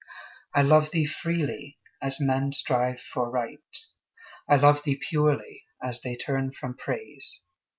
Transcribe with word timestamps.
I 0.55 0.63
love 0.63 0.89
thee 0.89 1.05
freely, 1.05 1.77
as 2.01 2.19
men 2.19 2.53
strive 2.53 2.99
for 2.99 3.29
Right; 3.29 3.59
I 4.49 4.55
love 4.55 4.81
thee 4.81 4.99
purely, 4.99 5.65
as 5.79 6.01
they 6.01 6.15
turn 6.15 6.53
from 6.53 6.73
Praise. 6.75 7.43